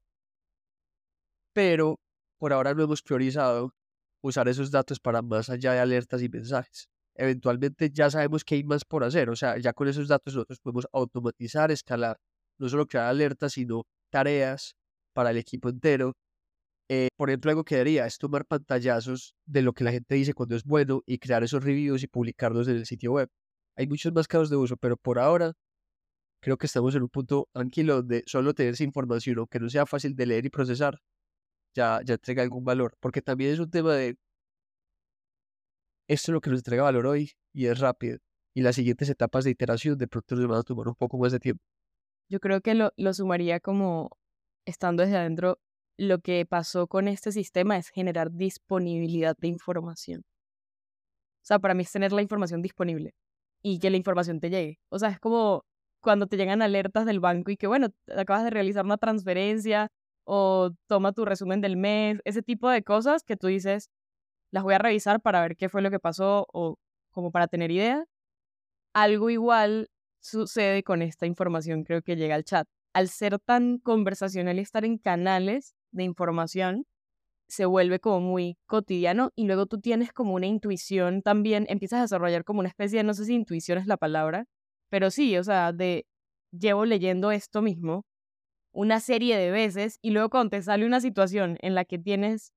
[1.54, 1.98] Pero
[2.38, 3.74] por ahora no hemos priorizado
[4.22, 6.88] usar esos datos para más allá de alertas y mensajes.
[7.14, 9.30] Eventualmente ya sabemos que hay más por hacer.
[9.30, 12.18] O sea, ya con esos datos nosotros podemos automatizar, escalar,
[12.58, 14.76] no solo crear alertas, sino tareas
[15.14, 16.14] para el equipo entero
[16.88, 20.34] eh, por ejemplo, algo que haría es tomar pantallazos de lo que la gente dice
[20.34, 23.28] cuando es bueno y crear esos reviews y publicarlos en el sitio web.
[23.76, 25.52] Hay muchos más casos de uso, pero por ahora
[26.40, 29.86] creo que estamos en un punto tranquilo donde solo tener esa información, aunque no sea
[29.86, 31.00] fácil de leer y procesar,
[31.74, 32.96] ya, ya entrega algún valor.
[33.00, 34.16] Porque también es un tema de
[36.08, 38.18] esto es lo que nos entrega valor hoy y es rápido.
[38.54, 41.32] Y las siguientes etapas de iteración de pronto nos van a tomar un poco más
[41.32, 41.62] de tiempo.
[42.30, 44.16] Yo creo que lo, lo sumaría como
[44.64, 45.58] estando desde adentro
[45.98, 50.24] lo que pasó con este sistema es generar disponibilidad de información.
[51.42, 53.14] O sea, para mí es tener la información disponible
[53.62, 54.78] y que la información te llegue.
[54.90, 55.64] O sea, es como
[56.00, 59.88] cuando te llegan alertas del banco y que, bueno, acabas de realizar una transferencia
[60.24, 63.90] o toma tu resumen del mes, ese tipo de cosas que tú dices,
[64.52, 66.76] las voy a revisar para ver qué fue lo que pasó o
[67.10, 68.04] como para tener idea.
[68.94, 69.88] Algo igual
[70.20, 72.66] sucede con esta información, creo que llega al chat.
[72.96, 76.86] Al ser tan conversacional y estar en canales, de información
[77.48, 82.02] se vuelve como muy cotidiano y luego tú tienes como una intuición también, empiezas a
[82.02, 84.46] desarrollar como una especie de, no sé si intuición es la palabra,
[84.90, 86.06] pero sí, o sea, de
[86.52, 88.04] llevo leyendo esto mismo
[88.72, 92.52] una serie de veces y luego cuando te sale una situación en la que tienes,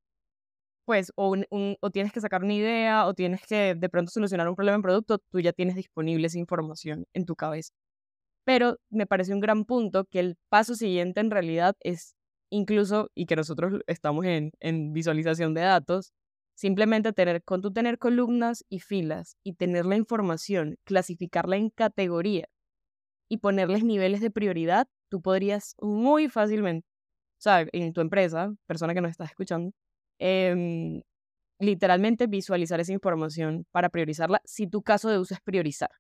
[0.86, 1.36] pues, o,
[1.82, 4.84] o tienes que sacar una idea o tienes que de pronto solucionar un problema en
[4.84, 7.74] producto, tú ya tienes disponible esa información en tu cabeza.
[8.50, 12.16] Pero me parece un gran punto que el paso siguiente en realidad es
[12.50, 16.14] incluso, y que nosotros estamos en, en visualización de datos,
[16.56, 22.48] simplemente tener, con tu tener columnas y filas y tener la información, clasificarla en categoría
[23.30, 26.88] y ponerles niveles de prioridad, tú podrías muy fácilmente,
[27.38, 29.74] o sea, en tu empresa, persona que nos estás escuchando,
[30.20, 31.04] em,
[31.60, 35.92] literalmente visualizar esa información para priorizarla si tu caso de uso es priorizar.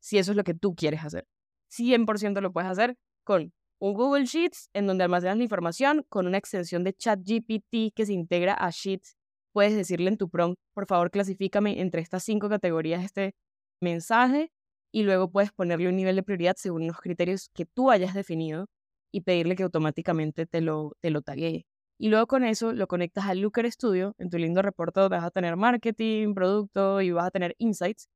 [0.00, 1.26] Si eso es lo que tú quieres hacer.
[1.70, 6.38] 100% lo puedes hacer con un Google Sheets en donde almacenas la información, con una
[6.38, 9.16] extensión de ChatGPT que se integra a Sheets.
[9.52, 13.34] Puedes decirle en tu prompt, por favor, clasifícame entre estas cinco categorías este
[13.80, 14.50] mensaje
[14.92, 18.66] y luego puedes ponerle un nivel de prioridad según los criterios que tú hayas definido
[19.12, 21.66] y pedirle que automáticamente te lo, te lo taguee.
[22.00, 25.30] Y luego con eso lo conectas al Looker Studio, en tu lindo reporte vas a
[25.30, 28.08] tener marketing, producto y vas a tener insights.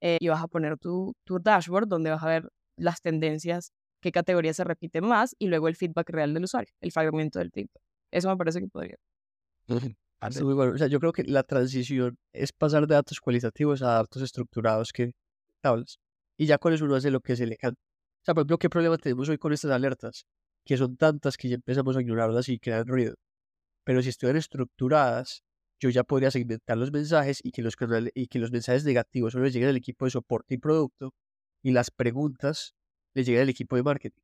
[0.00, 4.12] Eh, y vas a poner tu, tu dashboard donde vas a ver las tendencias, qué
[4.12, 7.82] categoría se repite más y luego el feedback real del usuario, el fragmento del feedback.
[8.10, 8.96] Eso me parece que podría.
[10.42, 10.72] muy bueno.
[10.72, 14.92] O sea, yo creo que la transición es pasar de datos cualitativos a datos estructurados
[14.92, 15.12] que
[15.60, 15.98] tablas.
[16.36, 17.80] Y ya con eso uno hace lo que se le canta.
[18.22, 20.24] O sea, por ejemplo, ¿qué problema tenemos hoy con estas alertas?
[20.64, 23.14] Que son tantas que ya empezamos a ignorarlas y crean ruido.
[23.84, 25.42] Pero si estuvieran estructuradas,
[25.80, 27.74] yo ya podría segmentar los mensajes y que los,
[28.14, 31.14] y que los mensajes negativos solo lleguen al equipo de soporte y producto
[31.62, 32.74] y las preguntas
[33.14, 34.22] le lleguen al equipo de marketing.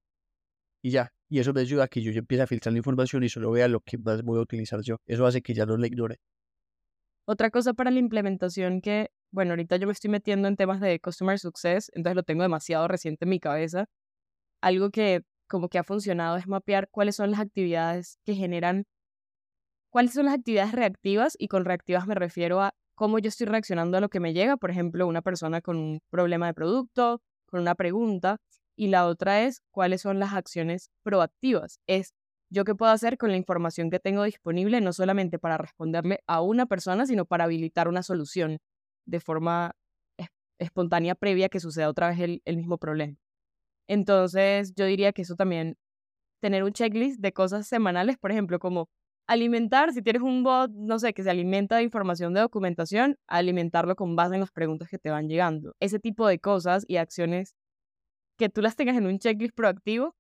[0.83, 3.25] Y ya, y eso me ayuda a que yo ya empiece a filtrar la información
[3.25, 4.97] y solo vea lo que más voy a utilizar yo.
[5.07, 6.21] Eso hace que ya no la ignore.
[7.27, 11.01] Otra cosa para la implementación que, bueno, ahorita yo me estoy metiendo en temas de
[11.01, 13.87] Customer Success, entonces lo tengo demasiado reciente en mi cabeza.
[14.61, 18.85] Algo que como que ha funcionado es mapear cuáles son las actividades que generan,
[19.91, 23.99] cuáles son las actividades reactivas y con reactivas me refiero a cómo yo estoy reaccionando
[23.99, 27.61] a lo que me llega, por ejemplo, una persona con un problema de producto, con
[27.61, 28.39] una pregunta,
[28.77, 31.79] y la otra es cuáles son las acciones proactivas.
[31.87, 32.15] Es
[32.51, 36.41] yo qué puedo hacer con la información que tengo disponible, no solamente para responderle a
[36.41, 38.59] una persona, sino para habilitar una solución
[39.07, 39.73] de forma
[40.59, 43.17] espontánea previa que suceda otra vez el, el mismo problema.
[43.89, 45.77] Entonces, yo diría que eso también,
[46.41, 48.89] tener un checklist de cosas semanales, por ejemplo, como
[49.27, 53.97] alimentar, si tienes un bot, no sé, que se alimenta de información de documentación, alimentarlo
[53.97, 55.75] con base en las preguntas que te van llegando.
[55.81, 57.57] Ese tipo de cosas y acciones
[58.37, 60.15] que tú las tengas en un checklist proactivo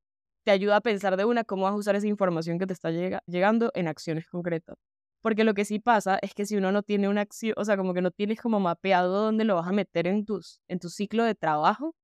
[0.45, 2.90] te ayuda a pensar de una cómo vas a usar esa información que te está
[2.90, 4.77] llegando en acciones concretas.
[5.23, 7.79] Porque lo que sí pasa es que si uno no tiene una acción, o sea,
[7.79, 10.90] como que no tienes como mapeado dónde lo vas a meter en, tus, en tu
[10.90, 11.95] ciclo de trabajo,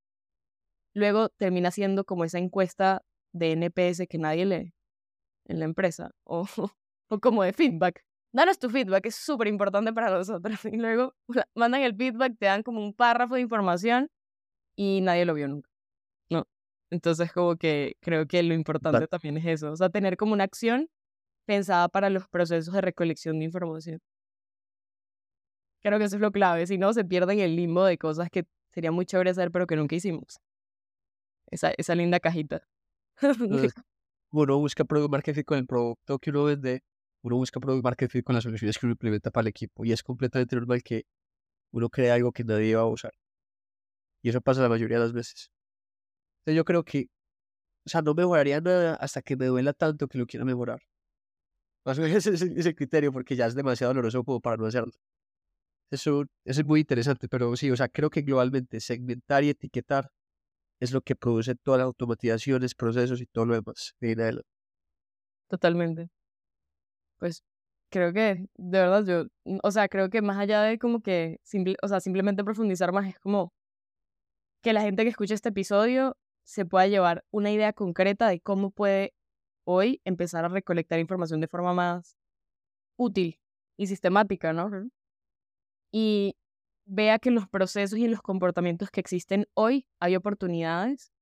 [0.95, 4.75] luego termina siendo como esa encuesta de NPS que nadie lee
[5.45, 6.11] en la empresa.
[6.25, 6.47] O,
[7.11, 8.05] o como de feedback.
[8.33, 10.59] Danos tu feedback, es súper importante para nosotros.
[10.75, 11.15] Y luego
[11.55, 14.09] mandan el feedback, te dan como un párrafo de información
[14.77, 15.69] y nadie lo vio nunca.
[16.31, 16.47] ¿No?
[16.91, 19.73] Entonces, como que creo que lo importante también es eso.
[19.73, 20.89] O sea, tener como una acción
[21.45, 24.01] pensada para los procesos de recolección de información.
[25.83, 26.67] Creo que eso es lo clave.
[26.67, 29.77] Si no, se pierden el limbo de cosas que sería muy chévere hacer, pero que
[29.77, 30.39] nunca hicimos.
[31.51, 32.63] Esa, esa linda cajita.
[34.33, 36.83] uno busca product marketing con el producto que uno vende
[37.23, 40.03] uno busca product marketing con las soluciones que uno implementa para el equipo y es
[40.03, 41.05] completamente normal que
[41.73, 43.13] uno cree algo que nadie va a usar.
[44.23, 45.51] Y eso pasa la mayoría de las veces.
[46.41, 47.09] Entonces yo creo que,
[47.87, 50.81] o sea, no mejoraría nada hasta que me duela tanto que lo quiera mejorar.
[51.85, 54.67] Más o menos ese es el criterio porque ya es demasiado doloroso como para no
[54.67, 54.93] hacerlo.
[55.91, 60.11] Eso, eso es muy interesante, pero sí, o sea, creo que globalmente segmentar y etiquetar
[60.81, 63.95] es lo que produce todas las automatizaciones, procesos y todo lo demás.
[65.49, 66.11] Totalmente
[67.21, 67.45] pues
[67.91, 71.39] creo que, de verdad, yo, mm, o sea, creo que más allá de como que,
[71.45, 73.53] simple, o sea, simplemente profundizar más, es como
[74.63, 78.71] que la gente que escucha este episodio se pueda llevar una idea concreta de cómo
[78.71, 79.15] puede
[79.65, 82.17] hoy empezar a recolectar información de forma más
[82.97, 83.41] útil
[83.79, 84.71] y sistemática, ¿no?
[85.93, 86.37] Y
[86.87, 91.13] vea que en los procesos y en los comportamientos que existen hoy hay oportunidades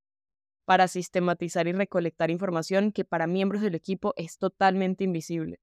[0.66, 5.58] para sistematizar y recolectar información que para miembros del equipo es totalmente invisible.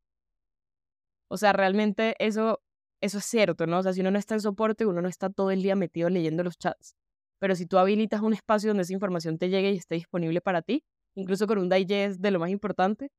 [1.28, 2.62] O sea, realmente eso,
[3.02, 3.80] eso es cierto, ¿no?
[3.80, 6.10] O sea, si uno no está en soporte, uno no está todo el día metido
[6.10, 6.96] leyendo los chats.
[7.40, 10.62] Pero si tú habilitas un espacio donde esa información te llegue y esté disponible para
[10.62, 10.84] ti,
[11.16, 13.10] incluso con un digest de lo más importante,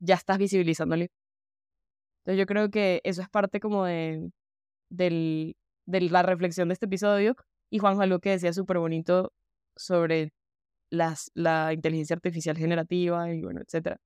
[0.00, 1.06] ya estás visibilizándolo.
[2.24, 4.30] Entonces yo creo que eso es parte como de,
[4.90, 7.36] del, de la reflexión de este episodio.
[7.70, 9.32] Y Juanjo, algo que decía súper bonito
[9.76, 10.32] sobre
[10.90, 13.98] las, la inteligencia artificial generativa y bueno, etcétera,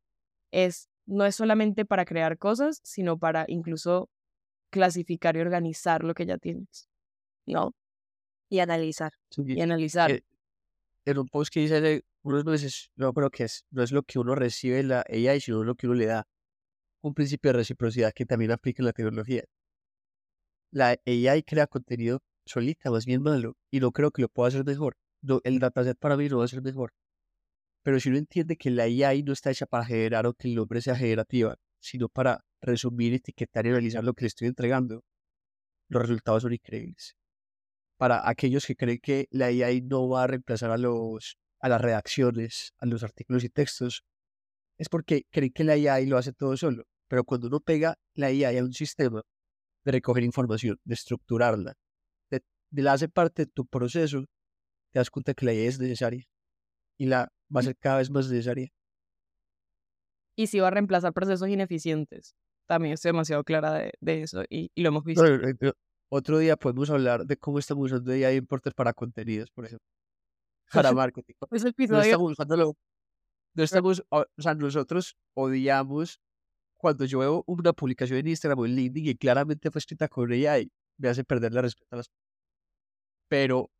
[0.52, 4.08] es, no es solamente para crear cosas, sino para incluso
[4.70, 6.88] clasificar y organizar lo que ya tienes,
[7.46, 7.74] ¿no?
[8.48, 9.12] Y analizar.
[9.36, 10.10] Y analizar.
[10.10, 10.22] Eh,
[11.04, 14.02] en un post que hice hace unos meses, no creo que es, no es lo
[14.02, 16.26] que uno recibe en la AI, sino lo que uno le da.
[17.02, 19.44] Un principio de reciprocidad que también aplica en la tecnología.
[20.70, 24.64] La AI crea contenido solita, más bien malo, y no creo que lo pueda hacer
[24.64, 24.96] mejor.
[25.22, 26.92] No, el dataset para mí no va a ser mejor.
[27.84, 30.54] Pero si uno entiende que la AI no está hecha para generar o que el
[30.54, 35.04] nombre sea generativa, sino para resumir, etiquetar y analizar lo que le estoy entregando,
[35.88, 37.14] los resultados son increíbles.
[37.98, 41.80] Para aquellos que creen que la AI no va a reemplazar a, los, a las
[41.80, 44.02] redacciones, a los artículos y textos,
[44.78, 46.84] es porque creen que la AI lo hace todo solo.
[47.06, 49.22] Pero cuando uno pega la AI a un sistema
[49.84, 51.74] de recoger información, de estructurarla,
[52.30, 54.24] de, de la hace parte de tu proceso,
[54.90, 56.24] te das cuenta que la es necesaria.
[56.96, 58.68] Y la va a ser cada vez más necesaria.
[60.36, 62.34] Y si va a reemplazar procesos ineficientes.
[62.66, 65.22] También estoy demasiado clara de, de eso y, y, lo hemos visto.
[66.08, 69.86] otro día podemos hablar de cómo estamos usando AI importes para contenidos, por ejemplo.
[70.72, 71.34] Para marketing.
[71.50, 71.98] Es episodio.
[71.98, 72.74] No estamos usándolo.
[73.54, 76.20] No estamos, o sea, nosotros odiamos
[76.84, 80.30] cuando yo veo una publicación en Instagram o en LinkedIn y claramente fue escrita con
[80.30, 82.10] AI, me hace perder la respeto a las
[83.28, 83.70] pero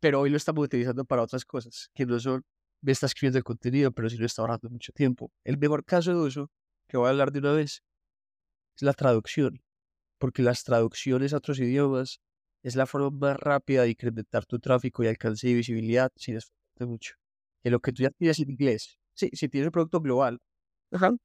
[0.00, 2.44] pero hoy lo estamos utilizando para otras cosas que no son
[2.80, 5.32] me está escribiendo el contenido, pero si no está ahorrando mucho tiempo.
[5.44, 6.50] El mejor caso de uso
[6.88, 7.82] que voy a hablar de una vez
[8.76, 9.60] es la traducción,
[10.18, 12.20] porque las traducciones a otros idiomas
[12.62, 16.86] es la forma más rápida de incrementar tu tráfico y alcance y visibilidad sin esforzarte
[16.86, 17.14] mucho.
[17.62, 20.38] Que lo que tú ya tienes en inglés, sí, si tienes un producto global,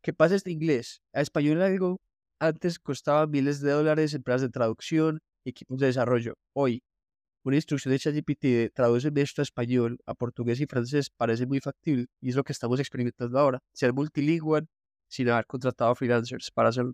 [0.02, 2.02] que pases de inglés a español algo,
[2.40, 6.34] antes costaba miles de dólares en de traducción, equipos de desarrollo.
[6.54, 6.84] Hoy,
[7.44, 12.08] una instrucción de ChatGPT de esto a español, a portugués y francés parece muy factible
[12.22, 14.66] y es lo que estamos experimentando ahora, ser multilingüe
[15.08, 16.94] sin haber contratado freelancers para hacerlo.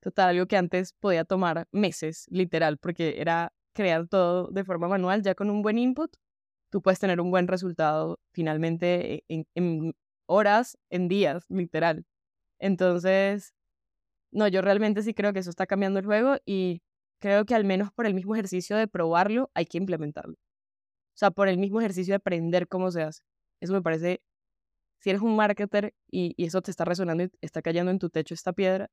[0.00, 5.22] Total, algo que antes podía tomar meses, literal, porque era crear todo de forma manual,
[5.22, 6.14] ya con un buen input,
[6.70, 9.94] tú puedes tener un buen resultado finalmente e, en, en
[10.26, 12.04] horas, en días, literal.
[12.58, 13.54] Entonces,
[14.30, 16.82] no, yo realmente sí creo que eso está cambiando el juego y
[17.24, 20.34] creo que al menos por el mismo ejercicio de probarlo hay que implementarlo.
[20.34, 23.22] O sea, por el mismo ejercicio de aprender cómo se hace.
[23.60, 24.20] Eso me parece,
[25.00, 28.34] si eres un marketer y, eso te está resonando y está cayendo en tu techo
[28.34, 28.90] esta piedra,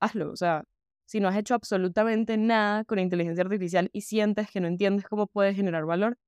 [0.00, 0.30] hazlo.
[0.30, 0.64] O sea,
[1.06, 5.26] si no has hecho absolutamente nada con inteligencia artificial y sientes que no entiendes cómo
[5.26, 6.18] puedes generar valor,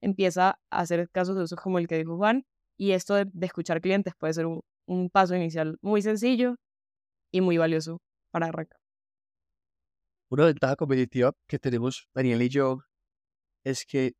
[0.00, 2.44] empieza a hacer casos de uso como el que dijo Juan.
[2.76, 6.54] Y esto de, escuchar clientes puede ser un, un paso inicial muy sencillo
[7.32, 8.79] y muy valioso para arrancar.
[10.30, 12.78] Una ventaja competitiva que tenemos Daniel y yo
[13.64, 14.14] es que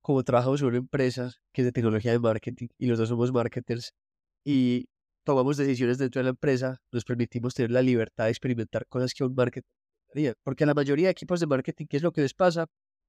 [0.00, 3.30] como trabajamos en una empresa que es de tecnología de marketing y los dos somos
[3.30, 3.92] marketers
[4.42, 4.88] y
[5.24, 9.22] tomamos decisiones dentro de la empresa, nos permitimos tener la libertad de experimentar cosas que
[9.22, 9.70] un marketer
[10.10, 10.34] haría.
[10.42, 12.66] Porque la mayoría de equipos de marketing, ¿qué es lo que les pasa?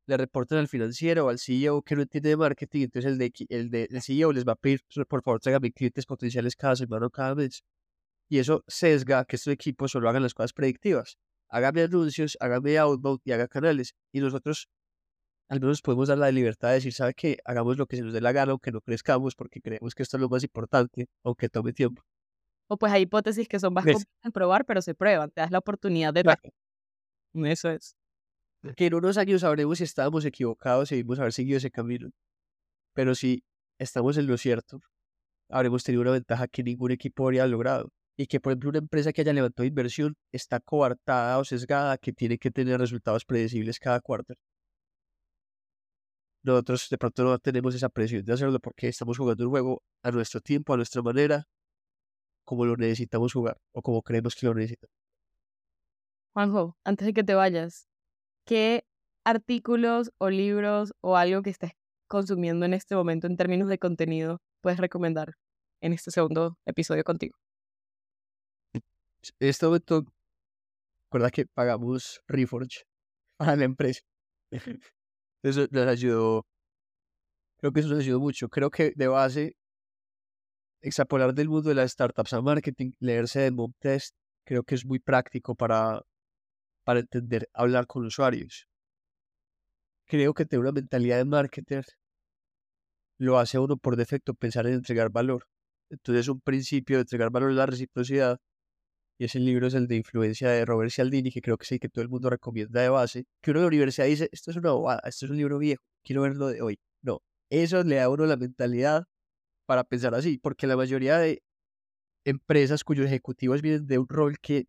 [0.08, 3.32] Le reportan al financiero o al CEO que no entiende de marketing, entonces el, de,
[3.48, 7.08] el, de, el CEO les va a pedir, por favor, tráigame clientes potenciales cada semana
[7.08, 7.64] o cada mes
[8.30, 11.18] y eso sesga que estos equipos solo hagan las cosas predictivas.
[11.50, 13.94] Hágame anuncios, hágame outbound y haga canales.
[14.12, 14.70] Y nosotros
[15.50, 17.38] al menos podemos dar la libertad de decir, ¿sabe qué?
[17.46, 20.18] Hagamos lo que se nos dé la gana, aunque no crezcamos, porque creemos que esto
[20.18, 22.02] es lo más importante, aunque tome tiempo.
[22.68, 23.86] O pues hay hipótesis que son más
[24.24, 26.24] a probar, pero se prueban, te das la oportunidad de...
[27.34, 27.96] Eso es.
[28.76, 32.10] Que en unos años sabremos si estábamos equivocados y debimos haber seguido ese camino.
[32.94, 33.44] Pero si
[33.78, 34.80] estamos en lo cierto,
[35.50, 39.12] habremos tenido una ventaja que ningún equipo habría logrado y que, por ejemplo, una empresa
[39.12, 44.00] que haya levantado inversión está coartada o sesgada, que tiene que tener resultados predecibles cada
[44.02, 44.36] cuarto.
[46.44, 50.12] Nosotros de pronto no tenemos esa presión de hacerlo porque estamos jugando un juego a
[50.12, 51.46] nuestro tiempo, a nuestra manera,
[52.44, 54.94] como lo necesitamos jugar o como creemos que lo necesitamos.
[56.34, 57.88] Juanjo, antes de que te vayas,
[58.46, 58.86] ¿qué
[59.24, 61.72] artículos o libros o algo que estés
[62.08, 65.36] consumiendo en este momento en términos de contenido puedes recomendar
[65.82, 67.43] en este segundo episodio contigo?
[69.40, 70.06] Este momento,
[71.06, 72.86] recuerda que pagamos Reforge
[73.40, 74.02] a la empresa.
[75.44, 76.46] Eso nos ayudó,
[77.58, 78.48] creo que eso nos ayudó mucho.
[78.48, 79.58] Creo que de base,
[80.82, 84.16] extrapolar del mundo de las startups a marketing, leerse de mock test,
[84.46, 86.02] creo que es muy práctico para,
[86.86, 88.68] para entender, hablar con usuarios.
[90.08, 91.86] Creo que tener una mentalidad de marketer
[93.18, 95.46] lo hace uno por defecto pensar en entregar valor.
[95.90, 98.40] Entonces, un principio de entregar valor es la reciprocidad
[99.24, 101.80] y ese libro es el de influencia de Robert Cialdini, que creo que es el
[101.80, 104.58] que todo el mundo recomienda de base, que uno de la universidad dice, esto es
[104.58, 106.78] una bobada, esto es un libro viejo, quiero verlo de hoy.
[107.02, 109.06] No, eso le da a uno la mentalidad
[109.66, 111.42] para pensar así, porque la mayoría de
[112.26, 114.66] empresas cuyos ejecutivos vienen de un rol que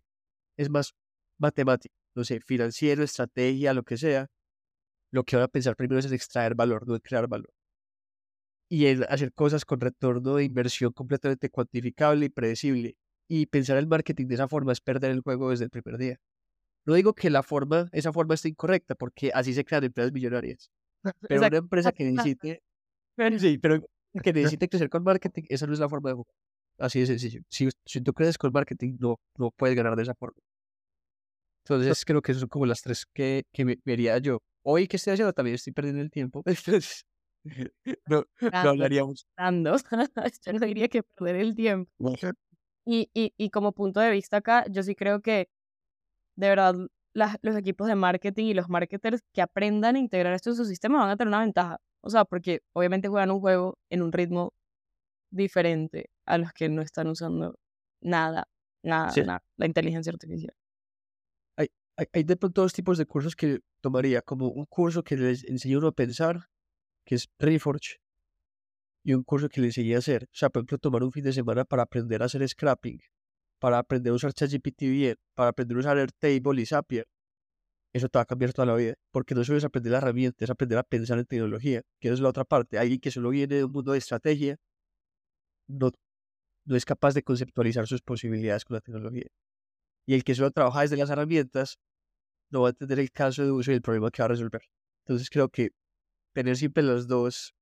[0.57, 0.95] es más
[1.39, 4.29] matemático, no sé, financiero, estrategia, lo que sea,
[5.13, 7.53] lo que van a pensar primero es en extraer valor, no en crear valor.
[8.69, 12.97] Y en hacer cosas con retorno de inversión completamente cuantificable y predecible.
[13.29, 16.19] Y pensar el marketing de esa forma es perder el juego desde el primer día.
[16.87, 20.71] No digo que la forma, esa forma esté incorrecta, porque así se crean empresas millonarias.
[21.29, 22.63] Pero una empresa que necesite,
[23.39, 23.81] sí, pero
[24.23, 26.35] que necesite crecer con marketing, esa no es la forma de jugar.
[26.79, 27.43] Así de sencillo.
[27.49, 30.39] Si, si tú creces con marketing, no, no puedes ganar de esa forma.
[31.65, 34.39] Entonces creo que esas son como las tres que, que me vería yo.
[34.63, 36.43] Hoy que estoy haciendo también estoy perdiendo el tiempo.
[36.47, 37.05] Entonces,
[38.07, 39.27] no, no hablaríamos.
[40.45, 41.91] yo no diría que perder el tiempo.
[42.87, 45.49] Y, y, y como punto de vista acá, yo sí creo que
[46.37, 46.75] de verdad
[47.15, 50.65] las, los equipos de marketing y los marketers que aprendan a integrar esto en su
[50.65, 51.79] sistema van a tener una ventaja.
[52.03, 54.53] O sea, porque obviamente juegan un juego en un ritmo
[55.31, 57.55] diferente a los que no están usando
[58.03, 58.49] nada,
[58.83, 60.55] nada, nada, la inteligencia artificial.
[61.57, 65.17] Hay, hay, hay de pronto dos tipos de cursos que tomaría, como un curso que
[65.17, 66.49] les enseña uno a pensar,
[67.07, 67.97] que es Reforge,
[69.05, 70.25] y un curso que les enseña a hacer.
[70.25, 72.99] O sea, por ejemplo, tomar un fin de semana para aprender a hacer scrapping,
[73.61, 77.07] para aprender a usar ChatGPT bien, para aprender a usar Airtable y Zapier.
[77.93, 80.45] Eso te va a cambiar toda la vida, porque no solo es aprender la herramienta,
[80.45, 82.79] es aprender a pensar en tecnología, que es la otra parte.
[82.79, 84.57] Alguien que solo viene de un mundo de estrategia,
[85.69, 85.93] no,
[86.65, 89.27] no es capaz de conceptualizar sus posibilidades con la tecnología.
[90.07, 91.79] Y el que solo trabaja desde las herramientas,
[92.51, 94.63] no va a entender el caso de uso y el problema que va a resolver.
[95.05, 95.71] Entonces creo que
[96.33, 97.55] tener siempre las dos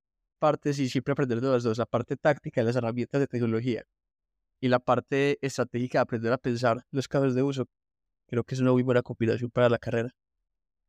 [0.42, 3.84] partes y siempre aprender de las dos, la parte táctica de las herramientas de tecnología
[4.60, 7.66] y la parte estratégica de aprender a pensar los casos de uso,
[8.26, 10.10] creo que es una muy buena combinación para la carrera.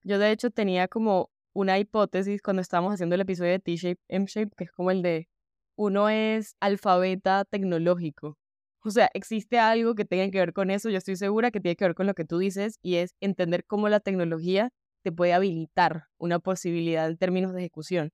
[0.01, 4.55] Yo de hecho tenía como una hipótesis cuando estábamos haciendo el episodio de T-Shape, M-Shape,
[4.57, 5.29] que es como el de
[5.75, 8.39] uno es alfabeta tecnológico.
[8.83, 11.75] O sea, existe algo que tenga que ver con eso, yo estoy segura que tiene
[11.75, 14.71] que ver con lo que tú dices y es entender cómo la tecnología
[15.03, 18.09] te puede habilitar una posibilidad en términos de ejecución.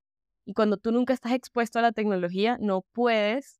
[0.45, 3.59] Y cuando tú nunca estás expuesto a la tecnología, no puedes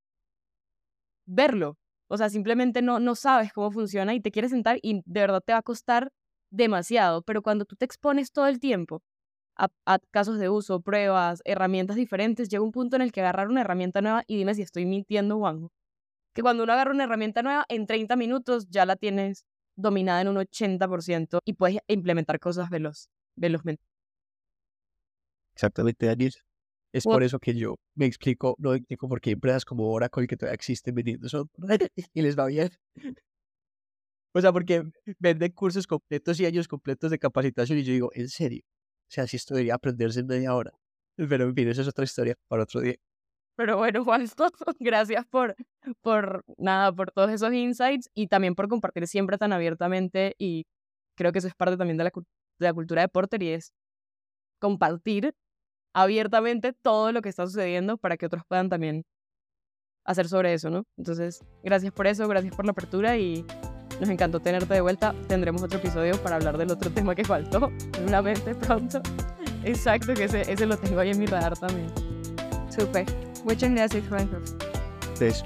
[1.25, 1.77] verlo.
[2.07, 5.41] O sea, simplemente no, no sabes cómo funciona y te quieres sentar y de verdad
[5.45, 6.11] te va a costar
[6.49, 7.21] demasiado.
[7.21, 9.03] Pero cuando tú te expones todo el tiempo
[9.55, 13.61] a, casos de uso, pruebas, herramientas diferentes, llega un punto en el que agarrar una
[13.61, 15.71] herramienta nueva y dime si estoy mintiendo, Juanjo.
[16.33, 20.29] Que cuando uno agarra una herramienta nueva, en 30 minutos ya la tienes dominada en
[20.29, 23.83] un 80% y puedes implementar cosas veloz, velozmente.
[25.53, 26.33] Exactamente, Daniel.
[26.91, 30.35] Es por eso que yo me explico, no explico por qué empresas como Oracle que
[30.35, 31.47] todavía existen vendiendo eso
[32.13, 32.69] y les va bien.
[34.33, 34.83] O sea, porque
[35.19, 39.27] venden cursos completos y años completos de capacitación y yo digo, en serio, o sea,
[39.27, 40.71] si esto debería aprenderse en media hora.
[41.15, 42.95] Pero en fin, esa es otra historia para otro día.
[43.55, 44.25] Pero bueno, Juan,
[44.79, 45.55] gracias por,
[46.01, 50.65] por, nada, por todos esos insights y también por compartir siempre tan abiertamente y
[51.17, 53.73] creo que eso es parte también de la, de la cultura de Porter y es
[54.59, 55.33] compartir
[55.93, 59.05] abiertamente todo lo que está sucediendo para que otros puedan también
[60.05, 60.85] hacer sobre eso, ¿no?
[60.97, 63.45] Entonces, gracias por eso, gracias por la apertura y
[63.99, 65.13] nos encantó tenerte de vuelta.
[65.27, 69.01] Tendremos otro episodio para hablar del otro tema que faltó, seguramente pronto.
[69.63, 71.87] Exacto, que ese, ese lo tengo ahí en mi radar también.
[72.69, 73.05] Súper.
[73.43, 74.03] Muchas gracias.
[74.05, 75.43] Entonces,